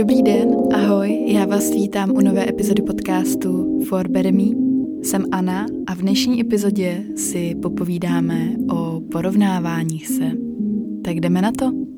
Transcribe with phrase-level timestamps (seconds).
[0.00, 4.44] dobrý den, ahoj, já vás vítám u nové epizody podcastu For Better Me.
[5.02, 10.30] Jsem Anna a v dnešní epizodě si popovídáme o porovnáváních se.
[11.04, 11.89] Tak jdeme na to.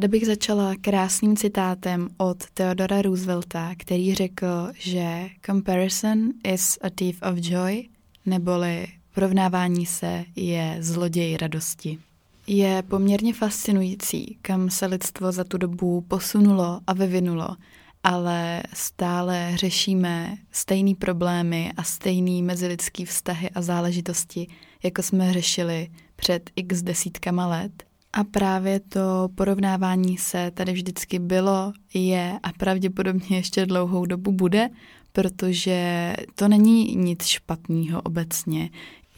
[0.00, 7.22] Ráda bych začala krásným citátem od Theodora Roosevelta, který řekl, že comparison is a thief
[7.22, 7.88] of joy,
[8.26, 11.98] neboli porovnávání se je zloděj radosti.
[12.46, 17.48] Je poměrně fascinující, kam se lidstvo za tu dobu posunulo a vyvinulo,
[18.04, 24.46] ale stále řešíme stejné problémy a stejné mezilidské vztahy a záležitosti,
[24.82, 27.72] jako jsme řešili před x desítkama let–
[28.12, 34.68] a právě to porovnávání se tady vždycky bylo, je a pravděpodobně ještě dlouhou dobu bude,
[35.12, 38.70] protože to není nic špatného obecně.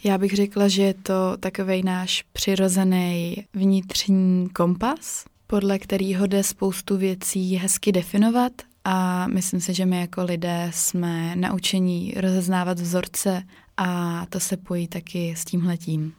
[0.05, 6.97] Já bych řekla, že je to takový náš přirozený vnitřní kompas, podle kterého jde spoustu
[6.97, 8.53] věcí hezky definovat
[8.85, 13.43] a myslím si, že my jako lidé jsme naučení rozeznávat vzorce
[13.77, 16.13] a to se pojí taky s tímhletím.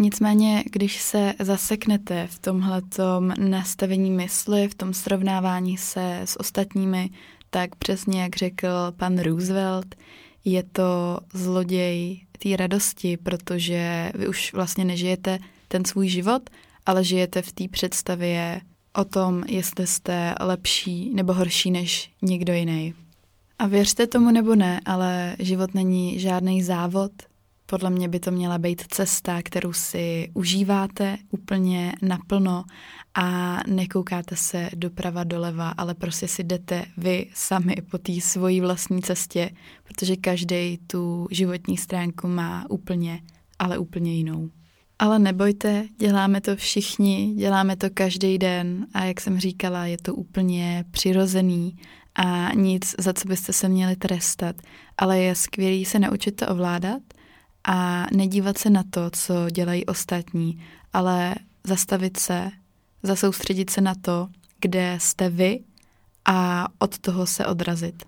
[0.00, 7.10] Nicméně, když se zaseknete v tomhletom nastavení mysli, v tom srovnávání se s ostatními,
[7.50, 9.94] tak přesně jak řekl pan Roosevelt,
[10.44, 15.38] je to zloděj té radosti, protože vy už vlastně nežijete
[15.68, 16.50] ten svůj život,
[16.86, 18.60] ale žijete v té představě
[18.96, 22.94] o tom, jestli jste lepší nebo horší než někdo jiný.
[23.58, 27.12] A věřte tomu nebo ne, ale život není žádný závod,
[27.70, 32.64] podle mě by to měla být cesta, kterou si užíváte úplně naplno
[33.14, 39.02] a nekoukáte se doprava doleva, ale prostě si jdete vy sami po té svojí vlastní
[39.02, 39.50] cestě,
[39.84, 43.20] protože každý tu životní stránku má úplně,
[43.58, 44.50] ale úplně jinou.
[44.98, 50.14] Ale nebojte, děláme to všichni, děláme to každý den a jak jsem říkala, je to
[50.14, 51.76] úplně přirozený
[52.14, 54.56] a nic, za co byste se měli trestat,
[54.98, 57.02] ale je skvělý se naučit to ovládat–
[57.68, 60.62] a nedívat se na to, co dělají ostatní,
[60.92, 61.34] ale
[61.64, 62.50] zastavit se,
[63.02, 64.28] zasoustředit se na to,
[64.60, 65.60] kde jste vy
[66.24, 68.02] a od toho se odrazit.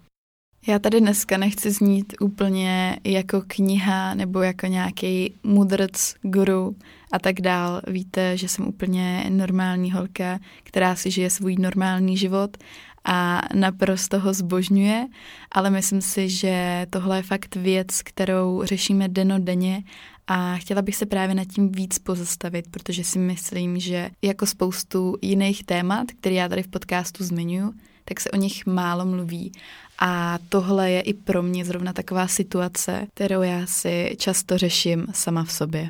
[0.67, 6.77] Já tady dneska nechci znít úplně jako kniha nebo jako nějaký mudrc, guru
[7.13, 7.81] a tak dál.
[7.87, 12.57] Víte, že jsem úplně normální holka, která si žije svůj normální život
[13.05, 15.07] a naprosto ho zbožňuje,
[15.53, 19.83] ale myslím si, že tohle je fakt věc, kterou řešíme denodenně
[20.27, 25.17] a chtěla bych se právě nad tím víc pozastavit, protože si myslím, že jako spoustu
[25.23, 27.73] jiných témat, které já tady v podcastu zmiňuji,
[28.05, 29.53] tak se o nich málo mluví.
[29.99, 35.45] A tohle je i pro mě zrovna taková situace, kterou já si často řeším sama
[35.45, 35.89] v sobě.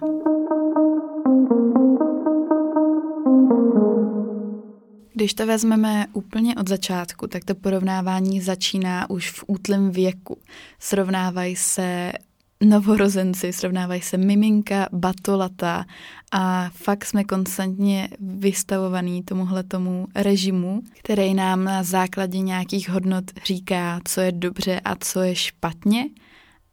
[5.20, 10.38] Když to vezmeme úplně od začátku, tak to porovnávání začíná už v útlém věku.
[10.78, 12.12] Srovnávají se
[12.60, 15.84] novorozenci, srovnávají se miminka, batolata
[16.32, 24.00] a fakt jsme konstantně vystavovaní tomuhle tomu režimu, který nám na základě nějakých hodnot říká,
[24.04, 26.08] co je dobře a co je špatně,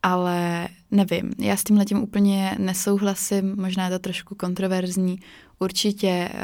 [0.07, 5.19] ale nevím, já s tím úplně nesouhlasím, možná je to trošku kontroverzní,
[5.59, 6.39] Určitě uh,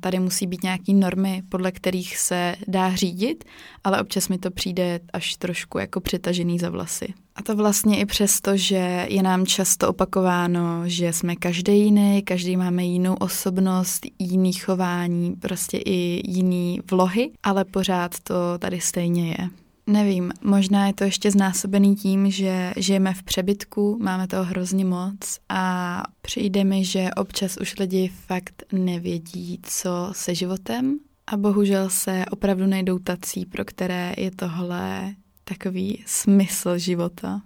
[0.00, 3.44] tady musí být nějaké normy, podle kterých se dá řídit,
[3.84, 7.14] ale občas mi to přijde až trošku jako přetažený za vlasy.
[7.36, 12.56] A to vlastně i přesto, že je nám často opakováno, že jsme každý jiný, každý
[12.56, 19.67] máme jinou osobnost, jiný chování, prostě i jiný vlohy, ale pořád to tady stejně je.
[19.88, 25.38] Nevím, možná je to ještě znásobený tím, že žijeme v přebytku, máme toho hrozně moc
[25.48, 32.24] a přijde mi, že občas už lidi fakt nevědí, co se životem a bohužel se
[32.30, 35.14] opravdu nejdou tací, pro které je tohle
[35.44, 37.42] takový smysl života.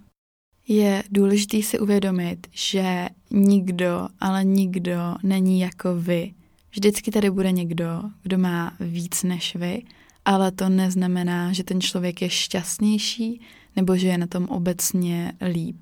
[0.67, 6.33] Je důležité si uvědomit, že nikdo, ale nikdo není jako vy.
[6.71, 9.81] Vždycky tady bude někdo, kdo má víc než vy
[10.25, 13.41] ale to neznamená, že ten člověk je šťastnější
[13.75, 15.77] nebo že je na tom obecně líp.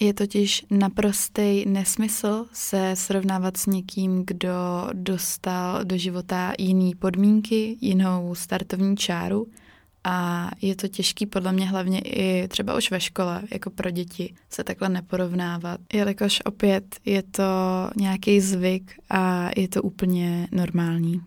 [0.00, 8.34] Je totiž naprostý nesmysl se srovnávat s někým, kdo dostal do života jiný podmínky, jinou
[8.34, 9.46] startovní čáru
[10.04, 14.34] a je to těžký podle mě hlavně i třeba už ve škole, jako pro děti,
[14.50, 17.42] se takhle neporovnávat, jelikož opět je to
[17.96, 21.20] nějaký zvyk a je to úplně normální.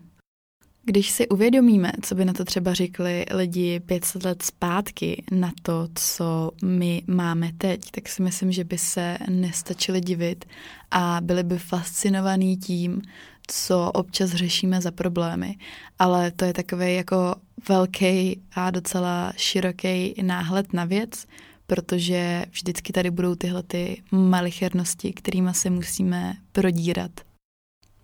[0.84, 5.88] Když si uvědomíme, co by na to třeba řekli lidi 500 let zpátky, na to,
[5.94, 10.44] co my máme teď, tak si myslím, že by se nestačili divit
[10.90, 13.02] a byli by fascinovaní tím,
[13.46, 15.56] co občas řešíme za problémy.
[15.98, 17.34] Ale to je takový jako
[17.68, 21.26] velký a docela široký náhled na věc,
[21.66, 27.10] protože vždycky tady budou tyhle ty malichernosti, kterými se musíme prodírat.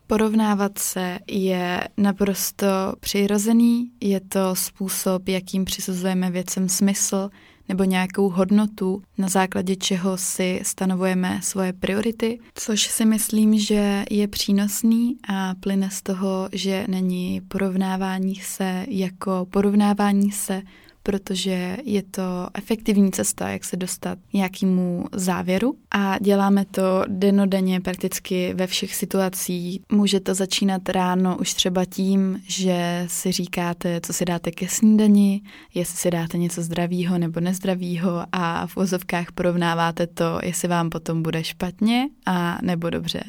[0.06, 2.67] Porovnávat se je naprosto
[3.00, 7.31] přirozený, je to způsob, jakým přisuzujeme věcem smysl
[7.69, 14.29] nebo nějakou hodnotu, na základě čeho si stanovujeme svoje priority, což si myslím, že je
[14.29, 20.62] přínosný a plyne z toho, že není porovnávání se jako porovnávání se
[21.06, 22.23] protože je to
[22.55, 29.81] efektivní cesta, jak se dostat nějakému závěru a děláme to denodenně prakticky ve všech situacích.
[29.93, 35.43] Může to začínat ráno už třeba tím, že si říkáte, co si dáte ke snídani,
[35.75, 41.23] jestli si dáte něco zdravého nebo nezdravého a v vozovkách porovnáváte to, jestli vám potom
[41.23, 43.20] bude špatně a nebo dobře.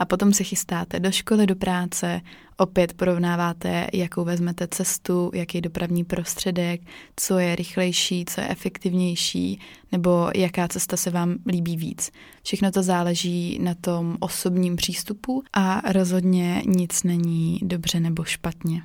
[0.00, 2.20] A potom se chystáte do školy, do práce,
[2.56, 6.80] opět porovnáváte, jakou vezmete cestu, jaký dopravní prostředek,
[7.16, 9.60] co je rychlejší, co je efektivnější,
[9.92, 12.10] nebo jaká cesta se vám líbí víc.
[12.42, 18.82] Všechno to záleží na tom osobním přístupu a rozhodně nic není dobře nebo špatně.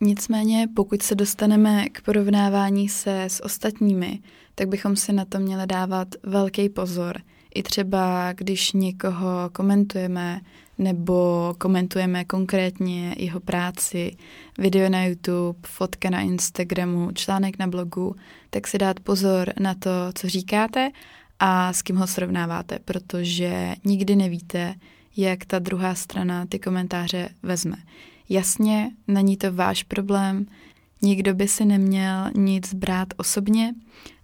[0.00, 4.20] Nicméně, pokud se dostaneme k porovnávání se s ostatními,
[4.54, 7.22] tak bychom si na to měli dávat velký pozor.
[7.58, 10.40] I třeba, když někoho komentujeme,
[10.78, 14.16] nebo komentujeme konkrétně jeho práci,
[14.58, 18.16] video na YouTube, fotka na Instagramu, článek na blogu,
[18.50, 20.90] tak si dát pozor na to, co říkáte
[21.38, 24.74] a s kým ho srovnáváte, protože nikdy nevíte,
[25.16, 27.76] jak ta druhá strana ty komentáře vezme.
[28.28, 30.46] Jasně, není to váš problém,
[31.02, 33.74] nikdo by si neměl nic brát osobně,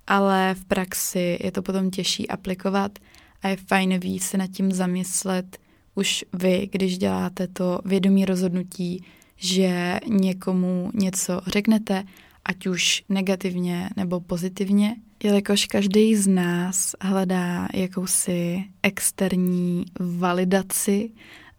[0.06, 2.98] ale v praxi je to potom těžší aplikovat
[3.44, 5.58] a je fajn víc se nad tím zamyslet,
[5.94, 9.04] už vy, když děláte to vědomí rozhodnutí,
[9.36, 12.04] že někomu něco řeknete,
[12.44, 21.10] ať už negativně nebo pozitivně, jelikož každý z nás hledá jakousi externí validaci,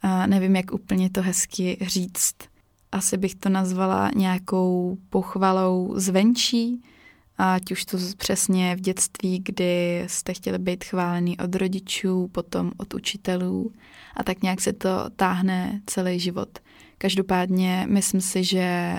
[0.01, 2.35] a nevím, jak úplně to hezky říct.
[2.91, 6.81] Asi bych to nazvala nějakou pochvalou zvenčí,
[7.37, 12.93] ať už to přesně v dětství, kdy jste chtěli být chválený od rodičů, potom od
[12.93, 13.71] učitelů
[14.17, 16.59] a tak nějak se to táhne celý život.
[16.97, 18.95] Každopádně myslím si, že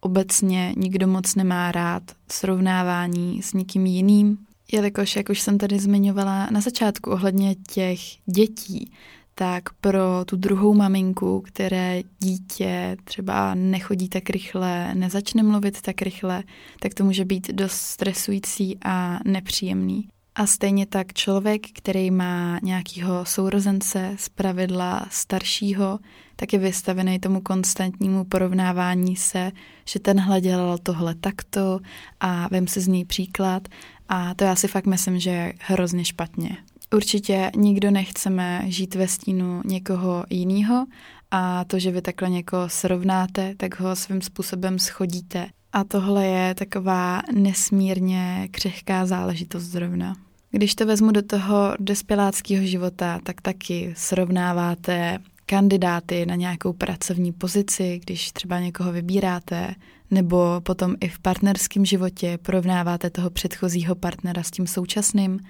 [0.00, 4.38] obecně nikdo moc nemá rád srovnávání s nikým jiným,
[4.72, 8.92] jelikož, jak už jsem tady zmiňovala na začátku ohledně těch dětí,
[9.38, 16.42] tak pro tu druhou maminku, které dítě třeba nechodí tak rychle, nezačne mluvit tak rychle,
[16.80, 20.08] tak to může být dost stresující a nepříjemný.
[20.34, 25.98] A stejně tak člověk, který má nějakého sourozence z pravidla staršího,
[26.36, 29.52] tak je vystavený tomu konstantnímu porovnávání se,
[29.88, 31.80] že tenhle dělal tohle takto
[32.20, 33.68] a vem si z něj příklad
[34.08, 36.56] a to já si fakt myslím, že je hrozně špatně.
[36.94, 40.86] Určitě nikdo nechceme žít ve stínu někoho jiného
[41.30, 45.46] a to, že vy takhle někoho srovnáte, tak ho svým způsobem schodíte.
[45.72, 50.14] A tohle je taková nesmírně křehká záležitost zrovna.
[50.50, 58.00] Když to vezmu do toho dospěláckého života, tak taky srovnáváte kandidáty na nějakou pracovní pozici,
[58.02, 59.74] když třeba někoho vybíráte,
[60.10, 65.40] nebo potom i v partnerském životě porovnáváte toho předchozího partnera s tím současným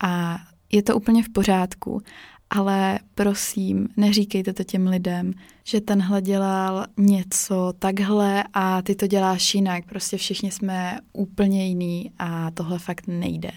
[0.00, 0.38] a
[0.72, 2.02] je to úplně v pořádku,
[2.50, 5.32] ale prosím, neříkejte to těm lidem,
[5.64, 9.84] že tenhle dělal něco takhle a ty to děláš jinak.
[9.86, 13.50] Prostě všichni jsme úplně jiný a tohle fakt nejde.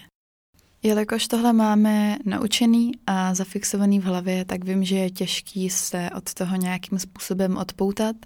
[0.82, 6.34] Jelikož tohle máme naučený a zafixovaný v hlavě, tak vím, že je těžký se od
[6.34, 8.16] toho nějakým způsobem odpoutat,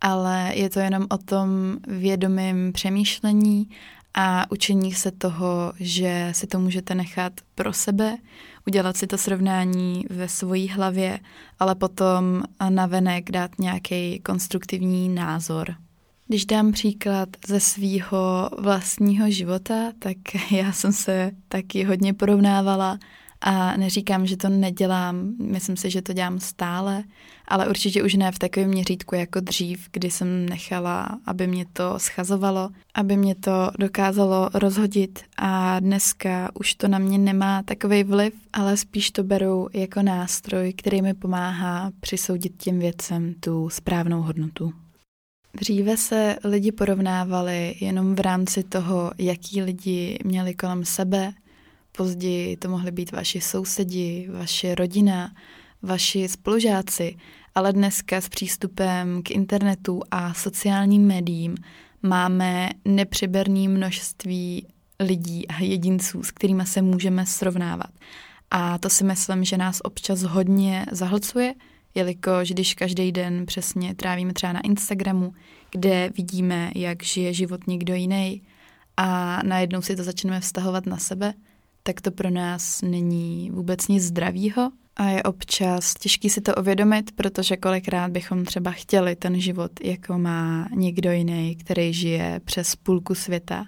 [0.00, 1.48] ale je to jenom o tom
[1.88, 3.68] vědomém přemýšlení
[4.14, 8.16] a učení se toho, že si to můžete nechat pro sebe,
[8.66, 11.18] udělat si to srovnání ve svojí hlavě,
[11.58, 15.74] ale potom navenek dát nějaký konstruktivní názor.
[16.26, 20.16] Když dám příklad ze svýho vlastního života, tak
[20.50, 22.98] já jsem se taky hodně porovnávala
[23.46, 27.04] a neříkám, že to nedělám, myslím si, že to dělám stále,
[27.48, 31.98] ale určitě už ne v takovém měřítku jako dřív, kdy jsem nechala, aby mě to
[31.98, 38.34] schazovalo, aby mě to dokázalo rozhodit a dneska už to na mě nemá takový vliv,
[38.52, 44.72] ale spíš to beru jako nástroj, který mi pomáhá přisoudit těm věcem tu správnou hodnotu.
[45.56, 51.32] Dříve se lidi porovnávali jenom v rámci toho, jaký lidi měli kolem sebe.
[51.96, 55.32] Později to mohly být vaši sousedi, vaše rodina,
[55.82, 57.16] vaši spolužáci,
[57.54, 61.56] ale dneska s přístupem k internetu a sociálním médiím
[62.02, 64.66] máme nepřiberné množství
[65.00, 67.90] lidí a jedinců, s kterými se můžeme srovnávat.
[68.50, 71.54] A to si myslím, že nás občas hodně zahlcuje,
[71.94, 75.34] jelikož když každý den přesně trávíme třeba na Instagramu,
[75.70, 78.42] kde vidíme, jak žije život někdo jiný
[78.96, 81.34] a najednou si to začneme vztahovat na sebe,
[81.86, 87.12] tak to pro nás není vůbec nic zdravýho a je občas těžký si to uvědomit,
[87.12, 93.14] protože kolikrát bychom třeba chtěli ten život, jako má někdo jiný, který žije přes půlku
[93.14, 93.64] světa,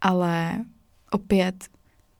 [0.00, 0.64] ale
[1.10, 1.64] opět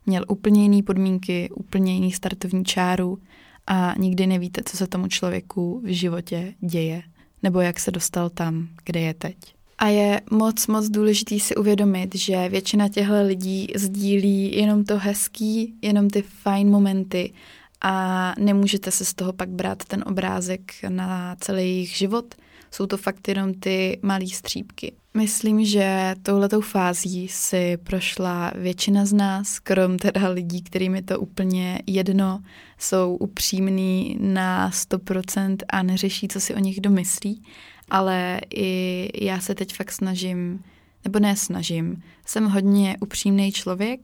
[0.07, 3.19] měl úplně jiné podmínky, úplně jiný startovní čáru
[3.67, 7.03] a nikdy nevíte, co se tomu člověku v životě děje,
[7.43, 9.58] nebo jak se dostal tam, kde je teď.
[9.79, 15.75] A je moc, moc důležitý si uvědomit, že většina těchto lidí sdílí jenom to hezký,
[15.83, 17.33] jenom ty fajn momenty
[17.81, 22.35] a nemůžete se z toho pak brát ten obrázek na celý jejich život.
[22.71, 24.93] Jsou to fakt jenom ty malé střípky.
[25.15, 31.21] Myslím, že touhletou fází si prošla většina z nás, krom teda lidí, kterým je to
[31.21, 32.43] úplně jedno,
[32.79, 37.43] jsou upřímní na 100% a neřeší, co si o nich domyslí,
[37.91, 40.65] ale i já se teď fakt snažím,
[41.05, 44.01] nebo ne snažím, jsem hodně upřímný člověk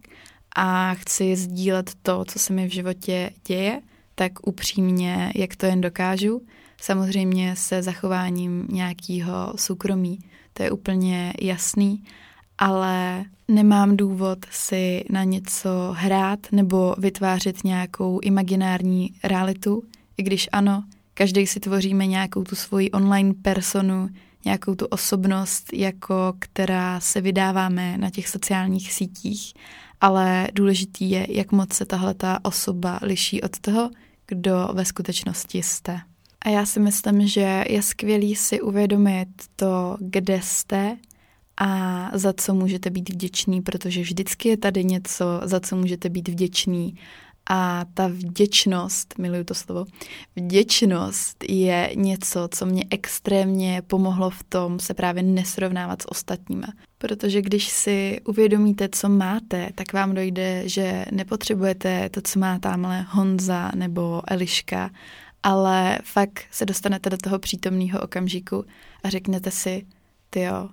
[0.56, 3.82] a chci sdílet to, co se mi v životě děje,
[4.14, 6.42] tak upřímně, jak to jen dokážu,
[6.80, 10.18] samozřejmě se zachováním nějakého soukromí
[10.54, 12.04] to je úplně jasný,
[12.58, 19.82] ale nemám důvod si na něco hrát nebo vytvářet nějakou imaginární realitu,
[20.16, 24.08] i když ano, každý si tvoříme nějakou tu svoji online personu,
[24.44, 29.54] nějakou tu osobnost, jako která se vydáváme na těch sociálních sítích,
[30.00, 33.90] ale důležitý je, jak moc se tahle ta osoba liší od toho,
[34.26, 36.00] kdo ve skutečnosti jste.
[36.42, 40.96] A já si myslím, že je skvělý si uvědomit to, kde jste
[41.56, 46.28] a za co můžete být vděční, protože vždycky je tady něco, za co můžete být
[46.28, 46.94] vděční.
[47.50, 49.84] A ta vděčnost, miluju to slovo,
[50.36, 56.66] vděčnost je něco, co mě extrémně pomohlo v tom se právě nesrovnávat s ostatníma.
[56.98, 63.06] Protože když si uvědomíte, co máte, tak vám dojde, že nepotřebujete to, co má tamhle
[63.08, 64.90] Honza nebo Eliška,
[65.42, 68.64] ale fakt se dostanete do toho přítomného okamžiku
[69.02, 69.86] a řeknete si,
[70.30, 70.68] ty jo,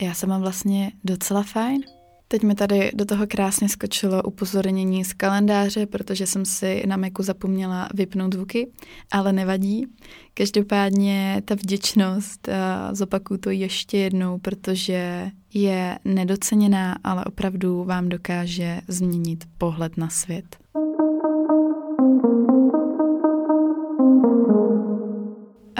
[0.00, 1.95] já jsem mám vlastně docela fajn.
[2.28, 7.22] Teď mi tady do toho krásně skočilo upozornění z kalendáře, protože jsem si na Macu
[7.22, 8.70] zapomněla vypnout zvuky,
[9.12, 9.86] ale nevadí.
[10.34, 12.48] Každopádně ta vděčnost,
[12.92, 20.56] zopakuju to ještě jednou, protože je nedoceněná, ale opravdu vám dokáže změnit pohled na svět.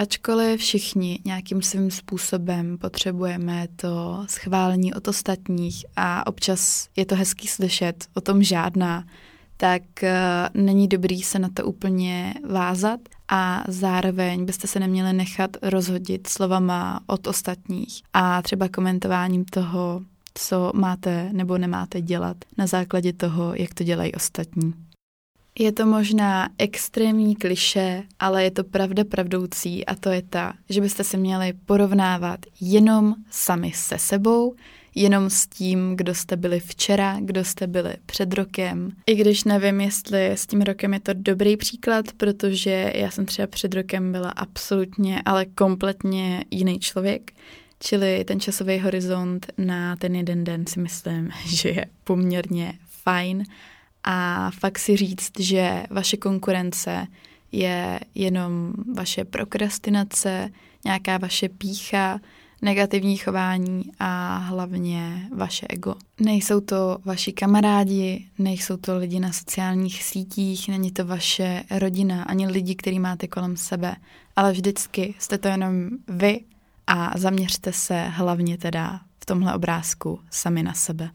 [0.07, 7.49] Ačkoliv všichni nějakým svým způsobem potřebujeme to schválení od ostatních a občas je to hezký
[7.49, 9.05] slyšet, o tom žádná,
[9.57, 10.09] tak uh,
[10.63, 17.01] není dobrý se na to úplně vázat a zároveň byste se neměli nechat rozhodit slovama
[17.07, 20.01] od ostatních a třeba komentováním toho,
[20.35, 24.86] co máte nebo nemáte dělat na základě toho, jak to dělají ostatní.
[25.59, 30.81] Je to možná extrémní kliše, ale je to pravda pravdoucí a to je ta, že
[30.81, 34.55] byste se měli porovnávat jenom sami se sebou,
[34.95, 38.93] jenom s tím, kdo jste byli včera, kdo jste byli před rokem.
[39.07, 43.47] I když nevím, jestli s tím rokem je to dobrý příklad, protože já jsem třeba
[43.47, 47.33] před rokem byla absolutně, ale kompletně jiný člověk.
[47.81, 53.45] Čili ten časový horizont na ten jeden den si myslím, že je poměrně fajn
[54.07, 57.07] a fakt si říct, že vaše konkurence
[57.53, 60.51] je jenom vaše prokrastinace,
[60.85, 62.21] nějaká vaše pícha,
[62.63, 65.95] negativní chování a hlavně vaše ego.
[66.21, 72.47] Nejsou to vaši kamarádi, nejsou to lidi na sociálních sítích, není to vaše rodina, ani
[72.47, 73.97] lidi, který máte kolem sebe,
[74.37, 76.41] ale vždycky jste to jenom vy
[76.87, 81.11] a zaměřte se hlavně teda v tomhle obrázku sami na sebe.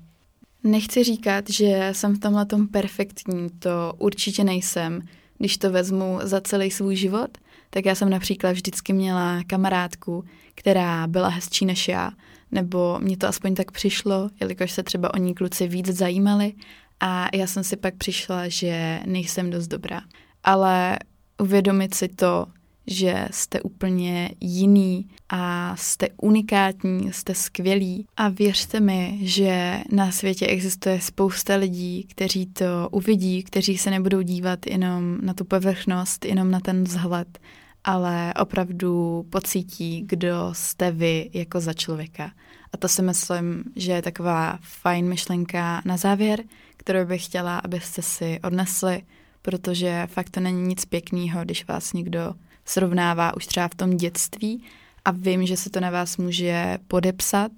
[0.63, 5.01] Nechci říkat, že jsem v tomhle tom perfektní, to určitě nejsem.
[5.37, 7.37] Když to vezmu za celý svůj život,
[7.69, 10.23] tak já jsem například vždycky měla kamarádku,
[10.55, 12.11] která byla hezčí než já,
[12.51, 16.53] nebo mě to aspoň tak přišlo, jelikož se třeba o ní kluci víc zajímali
[16.99, 20.01] a já jsem si pak přišla, že nejsem dost dobrá.
[20.43, 20.99] Ale
[21.41, 22.45] uvědomit si to,
[22.91, 30.47] že jste úplně jiný a jste unikátní, jste skvělí a věřte mi, že na světě
[30.47, 36.51] existuje spousta lidí, kteří to uvidí, kteří se nebudou dívat jenom na tu povrchnost, jenom
[36.51, 37.39] na ten vzhled,
[37.83, 42.31] ale opravdu pocítí, kdo jste vy jako za člověka.
[42.73, 46.43] A to si myslím, že je taková fajn myšlenka na závěr,
[46.77, 49.01] kterou bych chtěla, abyste si odnesli,
[49.41, 52.33] protože fakt to není nic pěkného, když vás někdo
[52.65, 54.63] srovnává už třeba v tom dětství
[55.05, 57.51] a vím, že se to na vás může podepsat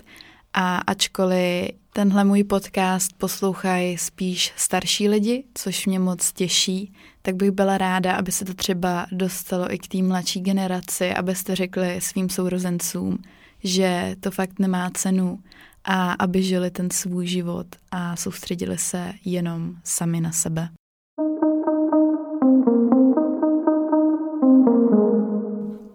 [0.54, 7.52] a ačkoliv tenhle můj podcast poslouchají spíš starší lidi, což mě moc těší, tak bych
[7.52, 12.30] byla ráda, aby se to třeba dostalo i k té mladší generaci, abyste řekli svým
[12.30, 13.18] sourozencům,
[13.64, 15.40] že to fakt nemá cenu
[15.84, 20.70] a aby žili ten svůj život a soustředili se jenom sami na sebe.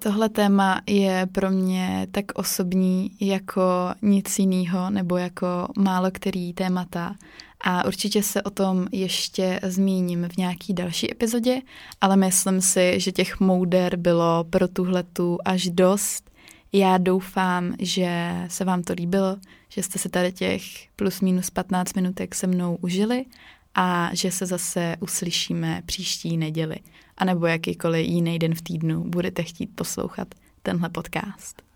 [0.09, 3.63] Tohle téma je pro mě tak osobní jako
[4.03, 5.47] nic jiného nebo jako
[5.79, 7.15] málo který témata
[7.61, 11.61] a určitě se o tom ještě zmíním v nějaký další epizodě,
[12.01, 16.31] ale myslím si, že těch mouder bylo pro tuhletu až dost.
[16.73, 19.37] Já doufám, že se vám to líbilo,
[19.69, 20.63] že jste se tady těch
[20.97, 23.25] plus minus 15 minutek se mnou užili
[23.75, 26.77] a že se zase uslyšíme příští neděli,
[27.19, 30.29] anebo jakýkoliv jiný den v týdnu budete chtít poslouchat
[30.63, 31.69] tenhle podcast.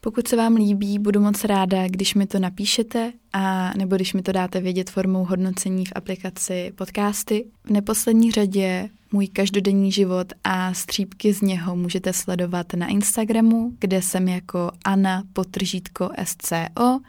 [0.00, 4.22] Pokud se vám líbí, budu moc ráda, když mi to napíšete a nebo když mi
[4.22, 7.44] to dáte vědět formou hodnocení v aplikaci podcasty.
[7.64, 14.02] V neposlední řadě můj každodenní život a střípky z něho můžete sledovat na Instagramu, kde
[14.02, 17.00] jsem jako Anna potržítko SCO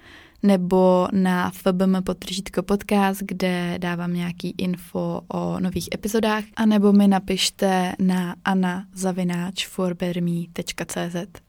[0.43, 7.07] nebo na FBM potržítko podcast, kde dávám nějaký info o nových epizodách, a nebo mi
[7.07, 11.45] napište na anazavináčforberme.cz.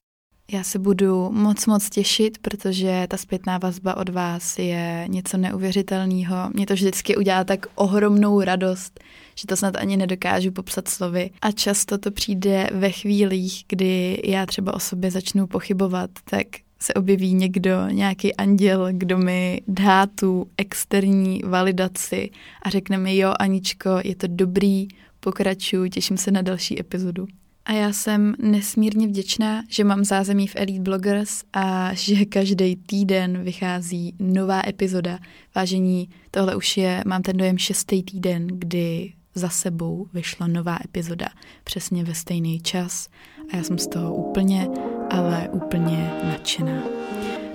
[0.52, 6.36] Já se budu moc, moc těšit, protože ta zpětná vazba od vás je něco neuvěřitelného.
[6.54, 9.00] Mě to vždycky udělá tak ohromnou radost,
[9.34, 11.30] že to snad ani nedokážu popsat slovy.
[11.42, 16.46] A často to přijde ve chvílích, kdy já třeba o sobě začnu pochybovat, tak
[16.78, 22.30] se objeví někdo, nějaký anděl, kdo mi dá tu externí validaci
[22.62, 24.88] a řekne mi, jo, Aničko, je to dobrý,
[25.20, 27.26] pokračuju, těším se na další epizodu.
[27.64, 33.42] A já jsem nesmírně vděčná, že mám zázemí v Elite Bloggers a že každý týden
[33.42, 35.18] vychází nová epizoda.
[35.54, 41.26] Vážení, tohle už je, mám ten dojem, šestý týden, kdy za sebou vyšla nová epizoda
[41.64, 43.08] přesně ve stejný čas
[43.52, 44.68] a já jsem z toho úplně,
[45.10, 46.82] ale úplně nadšená.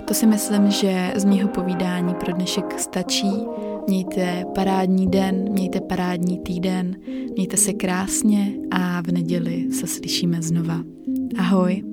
[0.04, 3.32] To si myslím, že z mýho povídání pro dnešek stačí.
[3.88, 6.96] Mějte parádní den, mějte parádní týden,
[7.34, 10.80] mějte se krásně a v neděli se slyšíme znova.
[11.38, 11.91] Ahoj!